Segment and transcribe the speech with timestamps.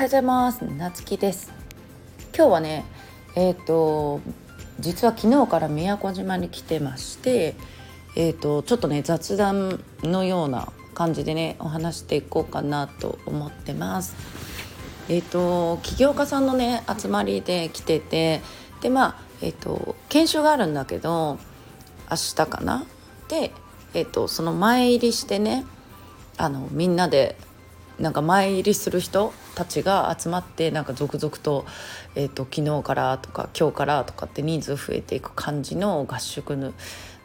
[0.00, 0.62] はようございます。
[0.62, 1.52] なつきです。
[2.34, 2.86] 今日はね
[3.36, 4.22] えっ、ー、と
[4.78, 7.54] 実は昨日から宮古島に来てまして
[8.16, 14.16] えっ、ー、とちょっとね雑談のような感じでねお話していこうかなと思ってます。
[15.10, 18.40] えっ、ー、と起業家さんのね集まりで来てて
[18.80, 21.38] でまあえっ、と研修があるんだけど
[22.10, 22.86] 明日かな？
[23.28, 23.52] で
[23.92, 25.66] えっ、とその前入りしてね
[26.38, 27.36] あのみんなで
[28.00, 31.66] なんか前入りする人たちが集まってなんか続々と,、
[32.14, 36.72] えーと、昨日からとか今日からとかって人数増えていく感じの合宿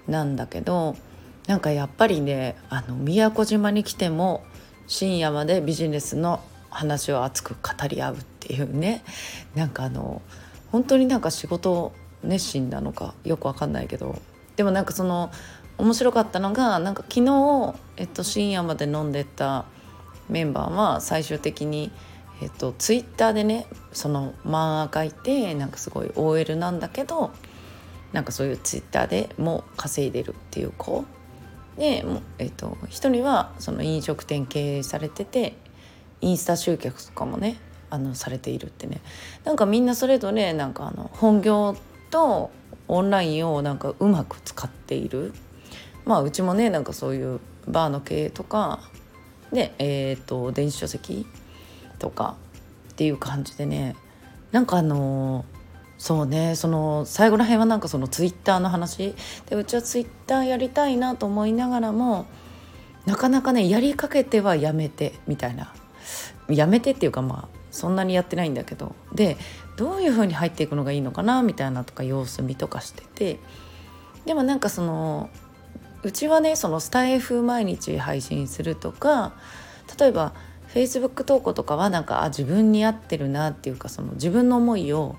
[0.08, 0.98] なんだけど
[1.48, 4.44] なんかやっぱりねあの宮古島に来ても
[4.88, 9.04] 深夜までビジネスの話を熱く語り合うっていうね
[9.56, 10.22] なんかあの
[10.72, 14.20] 本当になんか仕事熱心なのかよくわかんないけど
[14.58, 15.32] でもなんかその
[15.78, 19.66] 面白かったのがなんか昨日、えっと、深夜まで飲んでた
[20.30, 21.92] メンバーは最終的に、
[22.42, 27.32] えっと、ツイッターでねその漫画描いてなんかすごい OL なんだけど
[28.12, 31.04] なんかそういうツイッターでも稼いでるっていう子。
[31.78, 32.06] で、
[32.38, 35.58] えっと、一人はその飲食店経営されてて
[36.22, 37.58] インスタ集客とかもね
[37.90, 39.02] あのされているってね。
[39.44, 41.76] なんかみんなそれぞれなんかあの本業
[42.10, 42.52] と
[42.88, 45.34] オンラインをなんかうまく使っている。
[46.06, 48.80] まあうちもねなんかそういうバーの経営とか
[49.56, 51.26] で、えーと、電子書籍
[51.98, 52.36] とか
[52.92, 53.96] っていう感じでね。
[54.52, 55.46] なんかあのー、
[55.98, 59.16] そうねその最後らへんはなんかそのツイッターの話。
[59.50, 62.26] でうちはツイッターやりたいなと思いながらも
[63.06, 65.74] なかなかねやりかけてはやめてみたいな。
[66.50, 68.94] やめてっていうかまあそんなにやってないんだけど。
[69.14, 69.38] で
[69.78, 73.40] どういう風に入っていくのがいいのかなみたいなとか様子見とかしてて。
[74.26, 75.30] でもなんかその
[76.04, 79.34] うちはねそのスタイフ毎日配信するとか
[80.00, 80.34] 例えば
[80.68, 85.16] フェイスブック投稿とかはなんかあ自分に合ってるなっていうかその自分の思いを、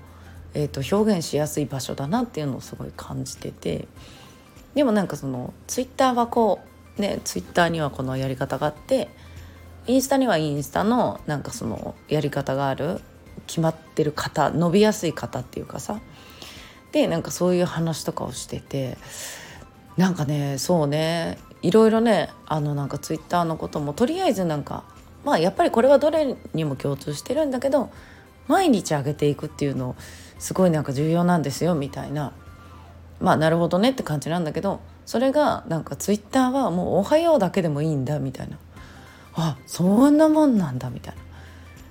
[0.53, 3.87] えーと、表現しやすい場所だなっていうのをすごい感じてて
[4.75, 6.59] でもなんかそのツイッターはこ
[6.97, 9.09] うねツイッターにはこのやり方があって
[9.87, 13.01] インスタにはインスタのなんかそのやり方がある
[13.47, 15.99] 決まってる方伸びやすい方っていうかさ。
[16.91, 18.97] でなんかそういう話とかをしてて
[19.97, 21.39] なんかねそうね。
[21.63, 24.83] いろいろねあのなんかツイッターのこともとりあえずなんか
[25.25, 27.89] まあやっぱりこれはどれにも共通してるんだけど
[28.47, 29.95] 毎日上げていくっていうの
[30.37, 32.31] すごいなんか重要なんですよみたいな。
[33.19, 38.57] まあなるほどねって感じなんだけどそれがなんかツイッターはもう「おはよう」だけでもいいんだみたいな。
[39.39, 41.21] あそんなもんなんだみたいな。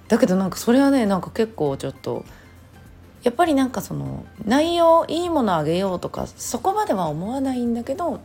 [0.09, 2.25] だけどなんかそれはねなんか結構ちょっと
[3.27, 8.21] やっぱりなんかその内容いいものあげようとかそこまでは思わないんだけど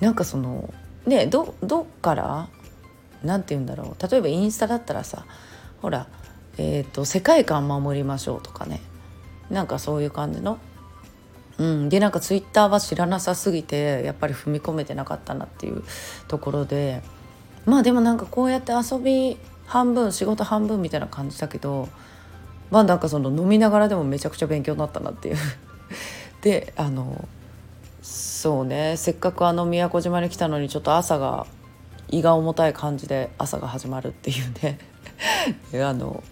[0.00, 0.74] なんかその
[1.06, 2.48] ねどどっから
[3.22, 4.10] 何て言うんだろう。
[4.10, 5.24] 例えばインスタだったらさ
[5.80, 6.06] ほら、
[6.58, 8.82] えーと、世界観守りましょうとかね。
[9.48, 10.58] なんかそういう感じの。
[11.56, 15.82] うん、でなんかツイッターは知らなさすぎてやっぱり踏み込めてなかったなっていう
[16.28, 17.02] ところで。
[17.64, 21.88] まあでもなんかこうやって遊び半分仕事半分みたいな感じだけど
[22.74, 25.36] まあなんかその飲みながらでもめちゃくちゃ勉強になったなっていう。
[26.42, 27.28] であの
[28.02, 31.46] そうねせっかくあの宮古島に来たのにちょっと朝が
[32.10, 34.78] 胃が重たい感じで朝が始まるっていうね。
[35.86, 36.24] あの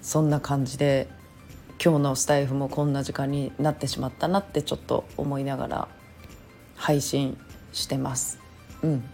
[0.00, 1.08] そんな感じで
[1.84, 5.88] 今日のスタイフもこんな時間になってしまったなってちょっと思いながら
[6.74, 7.36] 配信
[7.74, 8.38] してます。
[8.82, 9.04] うん、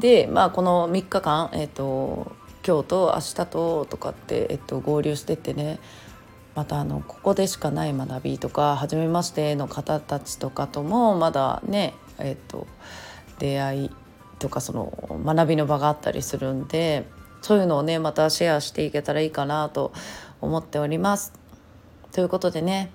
[0.00, 2.32] でまあこの3日間、えーと
[2.68, 5.78] 今日と明日ととかって、えっと、合流してってね
[6.54, 12.66] またあのここでしかない学びとか初めましての方たちとかともまだねえっと
[13.38, 13.90] 出会い
[14.38, 17.06] とかその学びの場があったりするんで
[17.40, 19.94] そういうのをねまたシェアしていけたらいいかなと
[20.42, 21.32] 思っております。
[22.12, 22.90] ということでね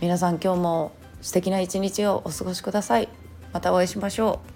[0.00, 3.08] 皆さん今日も素敵な一日をお過ごしください。
[3.52, 4.53] またお会いしましょう。